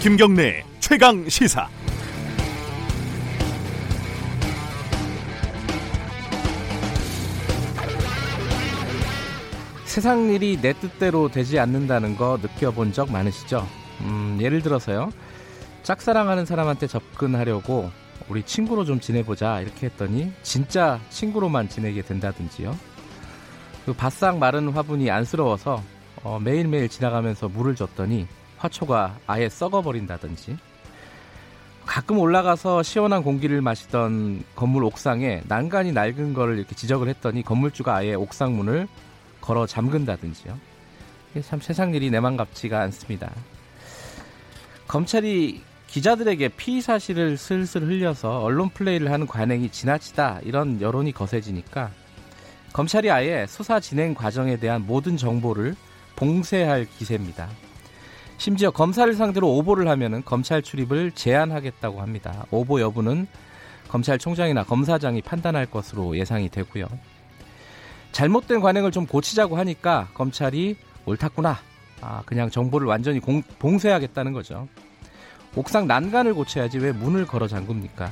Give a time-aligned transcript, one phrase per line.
[0.00, 1.68] 김경래 최강 시사.
[9.84, 13.68] 세상 일이 내 뜻대로 되지 않는다는 거 느껴본 적 많으시죠?
[14.00, 15.10] 음, 예를 들어서요.
[15.82, 17.90] 짝사랑하는 사람한테 접근하려고
[18.30, 22.74] 우리 친구로 좀 지내보자 이렇게 했더니 진짜 친구로만 지내게 된다든지요.
[23.84, 25.82] 그 바싹 마른 화분이 안쓰러워서
[26.22, 28.26] 어, 매일매일 지나가면서 물을 줬더니
[28.60, 30.56] 화초가 아예 썩어버린다든지
[31.86, 38.14] 가끔 올라가서 시원한 공기를 마시던 건물 옥상에 난간이 낡은 거를 이렇게 지적을 했더니 건물주가 아예
[38.14, 38.86] 옥상 문을
[39.40, 40.56] 걸어 잠근다든지요.
[41.42, 43.32] 참 세상 일이 내맘 같지가 않습니다.
[44.86, 51.90] 검찰이 기자들에게 피의 사실을 슬슬 흘려서 언론 플레이를 하는 관행이 지나치다 이런 여론이 거세지니까
[52.72, 55.74] 검찰이 아예 수사 진행 과정에 대한 모든 정보를
[56.14, 57.48] 봉쇄할 기세입니다.
[58.40, 62.46] 심지어 검사를 상대로 오보를 하면은 검찰 출입을 제한하겠다고 합니다.
[62.50, 63.26] 오보 여부는
[63.88, 66.86] 검찰총장이나 검사장이 판단할 것으로 예상이 되고요.
[68.12, 70.74] 잘못된 관행을 좀 고치자고 하니까 검찰이
[71.04, 71.58] 옳았구나.
[72.00, 74.68] 아, 그냥 정보를 완전히 공, 봉쇄하겠다는 거죠.
[75.54, 78.10] 옥상 난간을 고쳐야지 왜 문을 걸어 잠굽니까?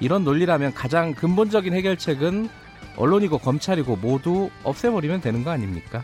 [0.00, 2.48] 이런 논리라면 가장 근본적인 해결책은
[2.96, 6.02] 언론이고 검찰이고 모두 없애버리면 되는 거 아닙니까?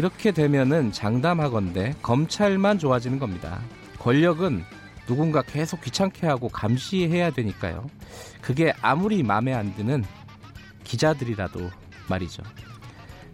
[0.00, 3.60] 이렇게 되면은 장담하건대 검찰만 좋아지는 겁니다.
[3.98, 4.64] 권력은
[5.06, 7.86] 누군가 계속 귀찮게 하고 감시해야 되니까요.
[8.40, 10.02] 그게 아무리 마음에 안 드는
[10.84, 11.68] 기자들이라도
[12.08, 12.42] 말이죠.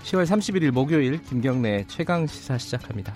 [0.03, 3.14] 10월 31일 목요일 김경래 최강 시사 시작합니다.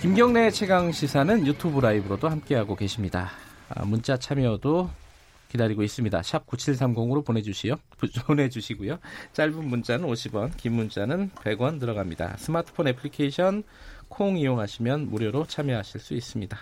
[0.00, 3.30] 김경래 최강 시사는 유튜브 라이브로도 함께하고 계십니다.
[3.68, 4.90] 아, 문자 참여도
[5.52, 6.22] 기다리고 있습니다.
[6.22, 7.76] 샵 9730으로 보내주시요.
[8.26, 8.98] 보내주시고요.
[9.34, 12.36] 짧은 문자는 50원, 긴 문자는 100원 들어갑니다.
[12.38, 13.62] 스마트폰 애플리케이션
[14.08, 16.58] 콩 이용하시면 무료로 참여하실 수 있습니다.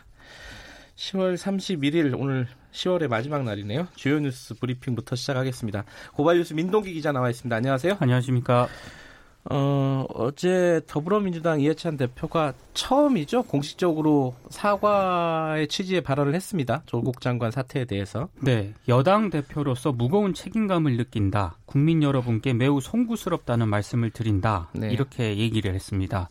[0.97, 3.89] 10월 31일 오늘 10월의 마지막 날이네요.
[3.95, 5.85] 주요 뉴스 브리핑부터 시작하겠습니다.
[6.13, 7.55] 고발 뉴스 민동기 기자 나와 있습니다.
[7.55, 7.97] 안녕하세요.
[8.01, 8.69] 안녕하십니까.
[9.45, 13.45] 어, 어제 더불어민주당 이해찬 대표가 처음이죠.
[13.45, 16.83] 공식적으로 사과의 취지의 발언을 했습니다.
[16.87, 18.29] 조국 장관 사태에 대해서.
[18.41, 18.75] 네.
[18.89, 21.57] 여당 대표로서 무거운 책임감을 느낀다.
[21.65, 24.69] 국민 여러분께 매우 송구스럽다는 말씀을 드린다.
[24.75, 24.91] 네.
[24.91, 26.29] 이렇게 얘기를 했습니다.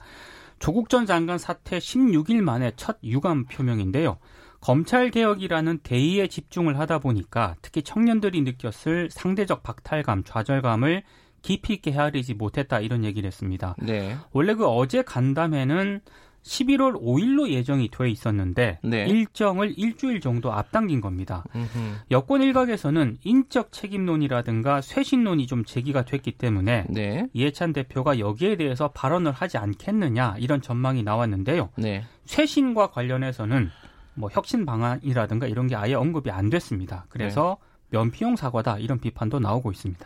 [0.59, 4.17] 조국 전 장관 사태 16일 만에 첫 유감 표명인데요.
[4.61, 11.03] 검찰 개혁이라는 대의에 집중을 하다 보니까 특히 청년들이 느꼈을 상대적 박탈감, 좌절감을
[11.41, 13.75] 깊이 있게 헤아리지 못했다 이런 얘기를 했습니다.
[13.79, 14.16] 네.
[14.31, 16.01] 원래 그 어제 간담회는
[16.44, 19.05] 11월 5일로 예정이 돼 있었는데 네.
[19.07, 21.44] 일정을 일주일 정도 앞당긴 겁니다.
[21.55, 21.95] 음흠.
[22.11, 27.27] 여권 일각에서는 인적 책임론이라든가 쇄신론이 좀 제기가 됐기 때문에 네.
[27.33, 31.69] 이해찬 대표가 여기에 대해서 발언을 하지 않겠느냐 이런 전망이 나왔는데요.
[31.77, 32.03] 네.
[32.25, 33.69] 쇄신과 관련해서는
[34.16, 37.06] 뭐 혁신 방안이라든가 이런 게 아예 언급이 안 됐습니다.
[37.09, 37.57] 그래서
[37.91, 37.97] 네.
[37.97, 40.06] 면피용 사과다 이런 비판도 나오고 있습니다.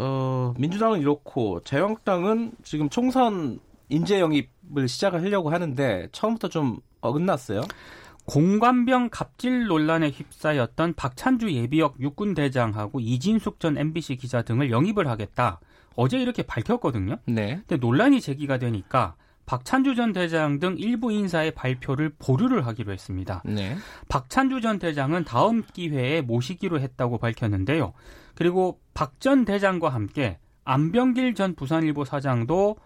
[0.00, 3.58] 어, 민주당은 이렇고 자유한국당은 지금 총선
[3.88, 7.62] 인재 영입을 시작을 하려고 하는데 처음부터 좀 어긋났어요.
[8.26, 15.60] 공관병 갑질 논란에 휩싸였던 박찬주 예비역 육군 대장하고 이진숙 전 MBC 기자 등을 영입을 하겠다.
[15.94, 17.18] 어제 이렇게 밝혔거든요.
[17.26, 17.62] 네.
[17.66, 19.14] 근데 논란이 제기가 되니까
[19.46, 23.42] 박찬주 전 대장 등 일부 인사의 발표를 보류를 하기로 했습니다.
[23.44, 23.76] 네.
[24.08, 27.92] 박찬주 전 대장은 다음 기회에 모시기로 했다고 밝혔는데요.
[28.36, 32.76] 그리고 박 전 대장과 함께 안병길 전 부산일보 사장도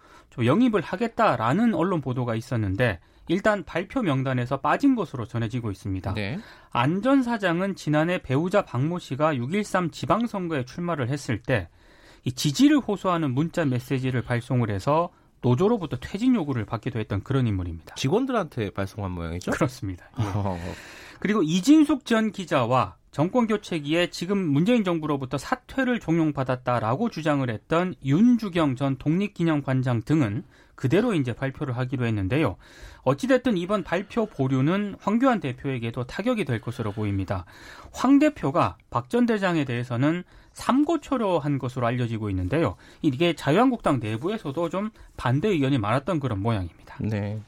[0.45, 6.15] 영입을 하겠다라는 언론 보도가 있었는데 일단 발표 명단에서 빠진 것으로 전해지고 있습니다.
[6.15, 6.39] 네.
[6.73, 14.23] 안전 사장은 지난해 배우자 박모 씨가 6.13 지방선거에 출마를 했을 때이 지지를 호소하는 문자 메시지를
[14.23, 15.11] 발송을 해서
[15.43, 17.95] 노조로부터 퇴진 요구를 받기도 했던 그런 인물입니다.
[17.95, 19.51] 직원들한테 발송한 모양이죠?
[19.53, 20.09] 그렇습니다.
[20.19, 20.25] 예.
[21.21, 28.97] 그리고 이진숙 전 기자와 정권 교체기에 지금 문재인 정부로부터 사퇴를 종용받았다라고 주장을 했던 윤주경 전
[28.97, 30.45] 독립기념관장 등은
[30.77, 32.57] 그대로 이제 발표를 하기로 했는데요.
[33.03, 37.45] 어찌됐든 이번 발표 보류는 황교안 대표에게도 타격이 될 것으로 보입니다.
[37.93, 42.77] 황 대표가 박 전 대장에 대해서는 삼고초려 한 것으로 알려지고 있는데요.
[43.03, 46.97] 이게 자유한국당 내부에서도 좀 반대 의견이 많았던 그런 모양입니다.
[47.01, 47.41] 네.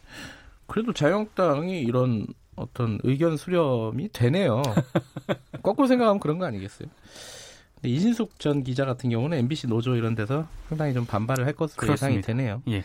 [0.66, 2.26] 그래도 자유한국당이 이런
[2.56, 4.62] 어떤 의견 수렴이 되네요.
[5.62, 6.88] 거꾸로 생각하면 그런 거 아니겠어요?
[7.84, 12.06] 이진숙 전 기자 같은 경우는 MBC 노조 이런 데서 상당히 좀 반발을 할 것으로 그렇습니다.
[12.06, 12.62] 예상이 되네요.
[12.68, 12.84] 예.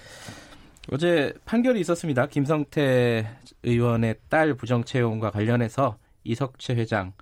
[0.91, 2.27] 어제 판결이 있었습니다.
[2.27, 3.27] 김성태
[3.63, 5.97] 의원의 딸 부정 채용과 관련해서
[6.27, 7.13] 이석채 회장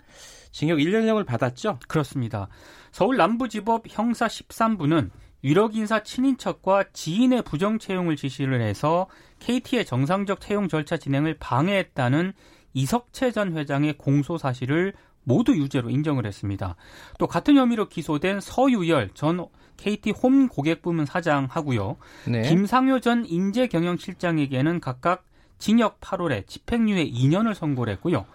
[0.52, 1.80] 징역 1년형을 받았죠?
[1.88, 2.48] 그렇습니다.
[2.92, 5.10] 서울 남부지법 형사 13부는
[5.44, 9.08] 유력 인사 친인척과 지인의 부정 채용을 지시를 해서
[9.40, 12.34] KT의 정상적 채용 절차 진행을 방해했다는
[12.74, 14.94] 이석채 전 회장의 공소 사실을
[15.24, 16.76] 모두 유죄로 인정을 했습니다.
[17.20, 19.46] 또 같은 혐의로 기소된 서유열 전
[19.78, 21.98] KT 홈 고객 부문 사장하고요.
[22.28, 22.44] 네.
[22.44, 25.26] 김상효 전 인재경영실장에게는 각각
[25.58, 28.26] 징역 8월에 집행유예 2년을 선고를 했고요.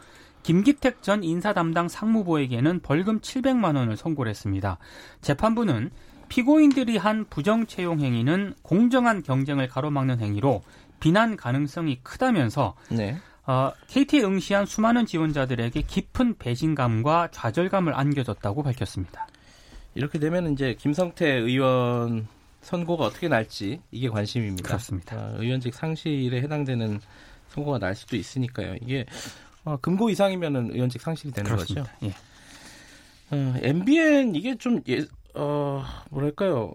[0.42, 4.78] 김기택 전 인사 담당 상무부에게는 벌금 700만 원을 선고를 했습니다.
[5.20, 5.90] 재판부는
[6.28, 10.62] 피고인들이 한 부정 채용 행위는 공정한 경쟁을 가로막는 행위로
[11.00, 13.16] 비난 가능성이 크다면서 네.
[13.46, 19.26] 어, KT에 응시한 수많은 지원자들에게 깊은 배신감과 좌절감을 안겨줬다고 밝혔습니다.
[19.94, 22.28] 이렇게 되면 이제 김성태 의원
[22.60, 24.66] 선고가 어떻게 날지 이게 관심입니다.
[24.66, 25.16] 그렇습니다.
[25.16, 27.00] 어, 의원직 상실에 해당되는
[27.48, 28.76] 선고가 날 수도 있으니까요.
[28.82, 29.04] 이게
[29.64, 31.92] 어, 금고 이상이면은 의원직 상실이 되는 그렇습니다.
[31.92, 32.06] 거죠.
[32.06, 32.14] 예.
[33.36, 35.04] 어, MBN 이게 좀 예,
[35.34, 36.74] 어, 뭐랄까요.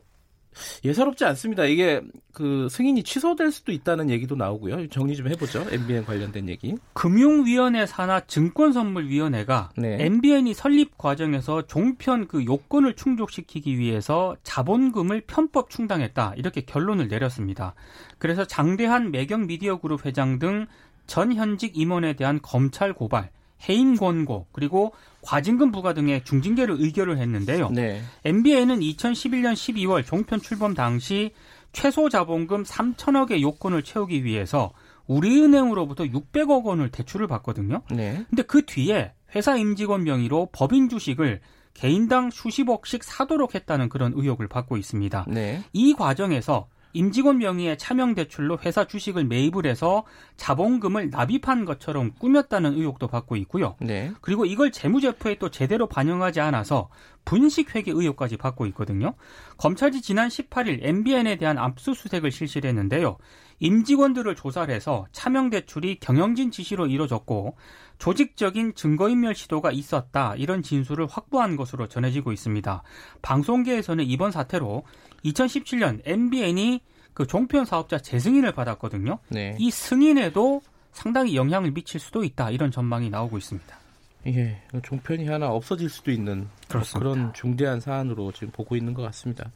[0.83, 1.65] 예사롭지 않습니다.
[1.65, 2.01] 이게
[2.31, 4.87] 그 승인이 취소될 수도 있다는 얘기도 나오고요.
[4.87, 5.65] 정리 좀 해보죠.
[5.69, 6.75] MBN 관련된 얘기.
[6.93, 9.97] 금융위원회 산하 증권선물위원회가 네.
[9.99, 17.73] MBN이 설립 과정에서 종편 그 요건을 충족시키기 위해서 자본금을 편법 충당했다 이렇게 결론을 내렸습니다.
[18.17, 20.67] 그래서 장대한 매경 미디어 그룹 회장 등
[21.07, 23.29] 전 현직 임원에 대한 검찰 고발,
[23.67, 27.69] 해임 권고 그리고 과징금 부과 등의 중징계를 의결을 했는데요.
[27.71, 28.01] 네.
[28.23, 31.31] MBN은 2011년 12월 종편 출범 당시
[31.71, 34.71] 최소 자본금 3천억의 요건을 채우기 위해서
[35.07, 37.81] 우리은행으로부터 600억 원을 대출을 받거든요.
[37.91, 38.25] 네.
[38.29, 41.41] 근데 그 뒤에 회사 임직원 명의로 법인 주식을
[41.73, 45.25] 개인당 수십억씩 사도록 했다는 그런 의혹을 받고 있습니다.
[45.27, 45.61] 네.
[45.73, 50.05] 이 과정에서 임직원 명의의 차명 대출로 회사 주식을 매입을 해서
[50.37, 53.75] 자본금을 납입한 것처럼 꾸몄다는 의혹도 받고 있고요.
[53.81, 54.13] 네.
[54.21, 56.89] 그리고 이걸 재무제표에 또 제대로 반영하지 않아서
[57.25, 59.13] 분식회계 의혹까지 받고 있거든요.
[59.57, 63.17] 검찰이 지난 18일 MBN에 대한 압수수색을 실시를 했는데요.
[63.59, 67.57] 임직원들을 조사를 해서 차명 대출이 경영진 지시로 이뤄졌고
[67.97, 72.83] 조직적인 증거인멸 시도가 있었다 이런 진술을 확보한 것으로 전해지고 있습니다.
[73.21, 74.83] 방송계에서는 이번 사태로
[75.23, 76.81] 2017년 MBN이
[77.13, 79.19] 그 종편 사업자 재승인을 받았거든요.
[79.29, 79.55] 네.
[79.59, 80.61] 이 승인에도
[80.91, 83.79] 상당히 영향을 미칠 수도 있다 이런 전망이 나오고 있습니다.
[84.27, 86.47] 예, 종편이 하나 없어질 수도 있는
[86.95, 89.51] 그런 중대한 사안으로 지금 보고 있는 것 같습니다.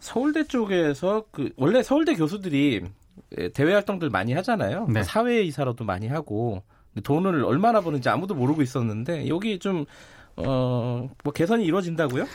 [0.00, 2.82] 서울대 쪽에서 그 원래 서울대 교수들이
[3.54, 4.88] 대외 활동들 많이 하잖아요.
[4.88, 5.02] 네.
[5.02, 6.62] 사회 이사로도 많이 하고
[7.02, 9.84] 돈을 얼마나 버는지 아무도 모르고 있었는데 여기 좀
[10.36, 12.26] 어, 뭐 개선이 이루어진다고요?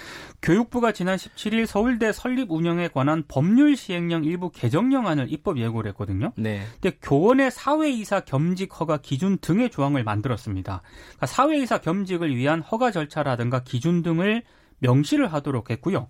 [0.41, 6.31] 교육부가 지난 17일 서울대 설립 운영에 관한 법률 시행령 일부 개정령안을 입법 예고를 했거든요.
[6.35, 6.61] 네.
[6.81, 10.81] 근데 교원의 사회이사 겸직 허가 기준 등의 조항을 만들었습니다.
[10.83, 14.43] 그러니까 사회이사 겸직을 위한 허가 절차라든가 기준 등을
[14.79, 16.07] 명시를 하도록 했고요.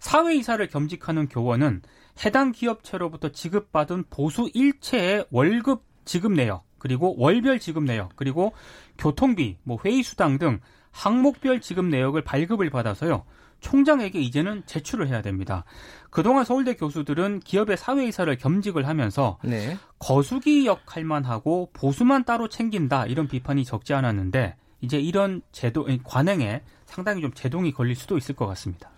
[0.00, 1.82] 사회이사를 겸직하는 교원은
[2.24, 8.52] 해당 기업체로부터 지급받은 보수 일체의 월급 지급 내역, 그리고 월별 지급 내역, 그리고
[8.96, 10.60] 교통비, 뭐 회의 수당 등
[10.90, 13.24] 항목별 지급 내역을 발급을 받아서요.
[13.60, 15.64] 총장에게 이제는 제출을 해야 됩니다.
[16.10, 19.76] 그동안 서울대 교수들은 기업의 사회이사를 겸직을 하면서 네.
[19.98, 27.20] 거수기 역할만 하고 보수만 따로 챙긴다 이런 비판이 적지 않았는데 이제 이런 제도 관행에 상당히
[27.20, 28.90] 좀 제동이 걸릴 수도 있을 것 같습니다.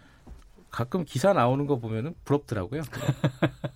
[0.70, 2.82] 가끔 기사 나오는 거 보면은 부럽더라고요.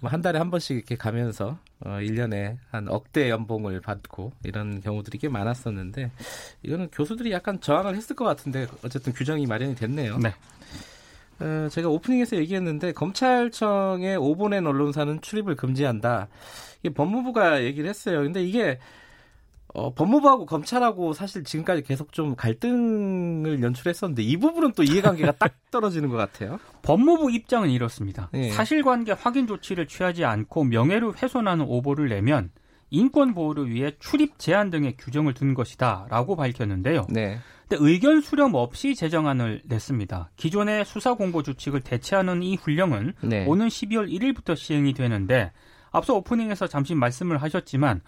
[0.01, 5.29] 뭐한 달에 한 번씩 이렇게 가면서 어 1년에 한 억대 연봉을 받고 이런 경우들이 꽤
[5.29, 6.11] 많았었는데
[6.63, 10.19] 이거는 교수들이 약간 저항을 했을 것 같은데 어쨌든 규정이 마련이 됐네요.
[10.19, 10.33] 네.
[11.41, 16.29] 어, 제가 오프닝에서 얘기했는데 검찰청의 오보낸 언론사는 출입을 금지한다.
[16.81, 18.23] 이게 법무부가 얘기를 했어요.
[18.23, 18.79] 근데 이게
[19.75, 26.09] 어, 법무부하고 검찰하고 사실 지금까지 계속 좀 갈등을 연출했었는데 이 부분은 또 이해관계가 딱 떨어지는
[26.09, 26.61] 것 같아요.
[26.83, 28.29] 법무부 입장은 이렇습니다.
[28.33, 28.53] 네.
[28.53, 32.51] 사실관계 확인 조치를 취하지 않고 명예를 훼손하는 오보를 내면
[32.91, 37.07] 인권 보호를 위해 출입 제한 등의 규정을 둔 것이다라고 밝혔는데요.
[37.11, 37.39] 네.
[37.69, 40.31] 근데 의견 수렴 없이 제정안을 냈습니다.
[40.37, 43.45] 기존의 수사 공보 주칙을 대체하는 이 훈령은 네.
[43.47, 45.51] 오는 12월 1일부터 시행이 되는데
[45.91, 48.03] 앞서 오프닝에서 잠시 말씀을 하셨지만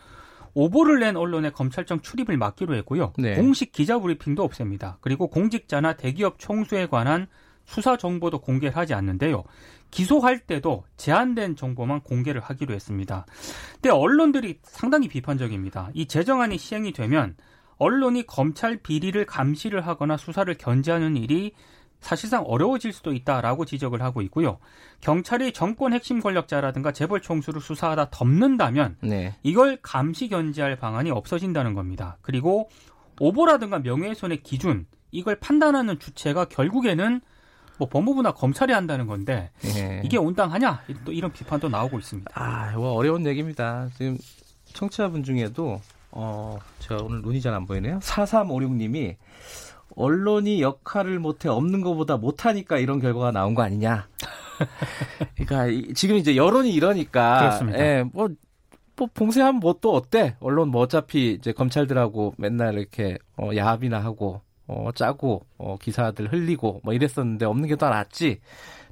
[0.56, 3.12] 오보를 낸 언론의 검찰청 출입을 막기로 했고요.
[3.18, 3.34] 네.
[3.34, 4.96] 공식 기자 브리핑도 없앱니다.
[5.02, 7.26] 그리고 공직자나 대기업 총수에 관한
[7.66, 9.44] 수사 정보도 공개를 하지 않는데요.
[9.90, 13.26] 기소할 때도 제한된 정보만 공개를 하기로 했습니다.
[13.74, 15.90] 근데 언론들이 상당히 비판적입니다.
[15.92, 17.36] 이 제정안이 시행이 되면
[17.76, 21.52] 언론이 검찰 비리를 감시를 하거나 수사를 견제하는 일이
[22.00, 24.58] 사실상 어려워질 수도 있다라고 지적을 하고 있고요.
[25.00, 29.34] 경찰이 정권 핵심 권력자라든가 재벌 총수를 수사하다 덮는다면 네.
[29.42, 32.18] 이걸 감시 견제할 방안이 없어진다는 겁니다.
[32.22, 32.68] 그리고
[33.20, 37.20] 오보라든가 명예훼손의 기준 이걸 판단하는 주체가 결국에는
[37.78, 40.00] 뭐 법무부나 검찰이 한다는 건데 예.
[40.04, 42.30] 이게 온당하냐 또 이런 비판도 나오고 있습니다.
[42.34, 43.88] 아, 뭐 어려운 얘기입니다.
[43.96, 44.16] 지금
[44.72, 47.98] 청취자분 중에도 어, 제가 오늘 눈이 잘 안 보이네요.
[47.98, 49.16] 4356님이
[49.94, 54.08] 언론이 역할을 못해 없는 것보다 못하니까 이런 결과가 나온 거 아니냐.
[55.36, 57.78] 그러니까 지금 이제 여론이 이러니까 그렇습니다.
[57.78, 58.28] 예, 뭐,
[58.96, 60.36] 뭐 봉쇄하면 뭐 또 어때?
[60.40, 66.80] 언론 뭐 어차피 이제 검찰들하고 맨날 이렇게 어, 야합이나 하고 어, 짜고 어, 기사들 흘리고
[66.82, 68.40] 뭐 이랬었는데 없는 게 더 낫지.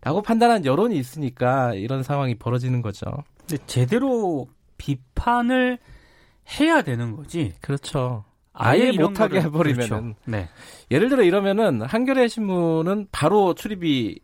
[0.02, 3.06] 라고 판단한 여론이 있으니까 이런 상황이 벌어지는 거죠.
[3.46, 4.46] 근데 제대로
[4.76, 5.78] 비판을
[6.60, 7.54] 해야 되는 거지.
[7.62, 8.24] 그렇죠.
[8.54, 9.88] 아예, 아예 못하게 해버리면은.
[9.88, 10.14] 그렇죠.
[10.24, 10.48] 네.
[10.90, 14.20] 예를 들어 이러면은 한겨레 신문은 바로 출입이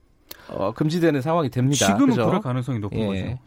[0.49, 1.87] 어, 금지되는 상황이 됩니다.
[1.87, 2.27] 지금은 그죠?
[2.27, 3.07] 그럴 가능성이 높은 예.
[3.07, 3.15] 거죠.
[3.23, 3.41] 네.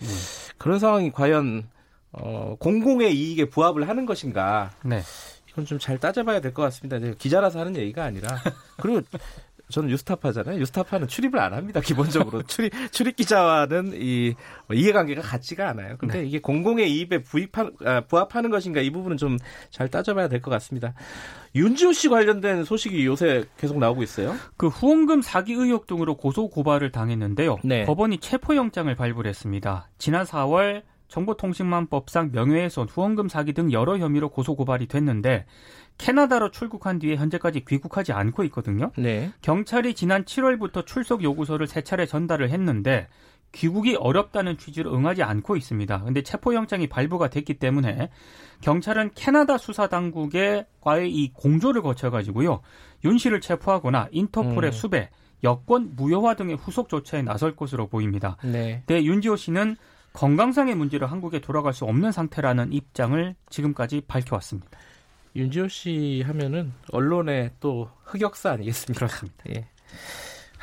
[0.58, 1.68] 그런 상황이 과연
[2.12, 4.72] 어, 공공의 이익에 부합을 하는 것인가?
[4.84, 5.02] 네.
[5.50, 6.98] 이건 좀 잘 따져봐야 될 것 같습니다.
[7.18, 8.28] 기자라서 하는 얘기가 아니라
[8.82, 9.02] 그리고
[9.74, 10.60] 저는 유스타파잖아요.
[10.60, 11.82] 유스타파는 출입을 안 합니다.
[11.82, 14.36] 기본적으로 출입 출입 기자와는 이뭐
[14.74, 15.96] 이해관계가 같지가 않아요.
[15.98, 16.26] 근데 네.
[16.28, 19.38] 이게 공공의 이입에 부입하, 아, 부합하는 것인가 이 부분은 좀
[19.72, 20.94] 잘 따져봐야 될 것 같습니다.
[21.56, 24.36] 윤지호 씨 관련된 소식이 요새 계속 나오고 있어요.
[24.58, 27.58] 그 후원금 사기 의혹 등으로 고소 고발을 당했는데요.
[27.64, 27.86] 네.
[27.86, 29.90] 법원이 체포영장을 발부했습니다.
[29.98, 35.46] 지난 4월 정보통신망법상 명예훼손, 후원금 사기 등 여러 혐의로 고소 고발이 됐는데
[35.98, 38.92] 캐나다로 출국한 뒤에 현재까지 귀국하지 않고 있거든요.
[38.98, 39.32] 네.
[39.42, 43.08] 경찰이 지난 7월부터 출석 요구서를 세 차례 전달을 했는데
[43.54, 46.04] 귀국이 어렵다는 취지로 응하지 않고 있습니다.
[46.04, 48.10] 근데 체포영장이 발부가 됐기 때문에
[48.62, 52.62] 경찰은 캐나다 수사 당국의 과의 이 공조를 거쳐 가지고요.
[53.06, 54.72] 윤 씨를 체포하거나 인터폴의 음.
[54.72, 55.10] 수배,
[55.44, 58.38] 여권 무효화 등의 후속 조처에 나설 것으로 보입니다.
[58.44, 58.84] 네.
[58.88, 59.76] 네, 윤지호 씨는
[60.14, 64.70] 건강상의 문제로 한국에 돌아갈 수 없는 상태라는 입장을 지금까지 밝혀왔습니다.
[65.36, 69.08] 윤지호 씨 하면은 언론의 또 흑역사 아니겠습니까?
[69.08, 69.44] 그렇습니다.
[69.50, 69.68] 예.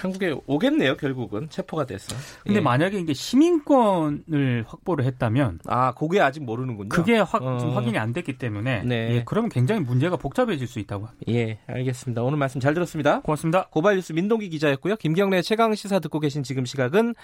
[0.00, 2.16] 한국에 오겠네요, 결국은 체포가 돼서.
[2.42, 2.60] 근데 예.
[2.62, 6.88] 만약에 이게 시민권을 확보를 했다면 아, 그게 아직 모르는군요.
[6.88, 7.56] 그게 확, 어.
[7.74, 9.16] 확인이 안 됐기 때문에 네.
[9.16, 11.26] 예, 그러면 굉장히 문제가 복잡해질 수 있다고 합니다.
[11.28, 12.22] 예, 알겠습니다.
[12.22, 13.20] 오늘 말씀 잘 들었습니다.
[13.20, 13.66] 고맙습니다.
[13.68, 14.96] 고발뉴스 민동기 기자였고요.
[14.96, 17.14] 김경래 최강 시사 듣고 계신 지금 시각은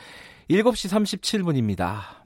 [0.51, 2.26] 7시 37분입니다.